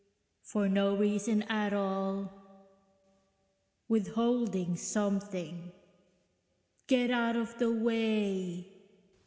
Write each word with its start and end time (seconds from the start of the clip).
for 0.41 0.67
no 0.67 0.95
reason 0.97 1.43
at 1.43 1.73
all... 1.73 2.31
withholding 3.87 4.75
something... 4.75 5.71
get 6.87 7.11
out 7.11 7.35
of 7.35 7.59
the 7.59 7.71
way....) 7.71 8.65